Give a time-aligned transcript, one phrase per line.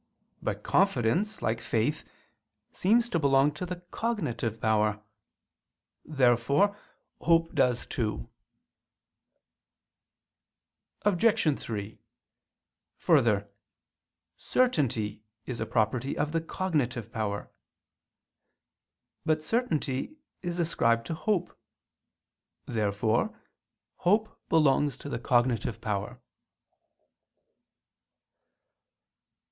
[0.41, 2.03] But confidence, like faith,
[2.73, 4.99] seems to belong to the cognitive power.
[6.03, 6.75] Therefore
[7.19, 8.27] hope does too.
[11.03, 11.59] Obj.
[11.59, 11.99] 3:
[12.97, 13.47] Further,
[14.37, 17.51] certainty is a property of the cognitive power.
[19.23, 21.55] But certainty is ascribed to hope.
[22.65, 23.39] Therefore
[23.97, 26.19] hope belongs to the cognitive power.